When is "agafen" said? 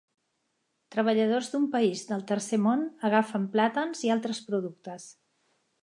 3.11-3.47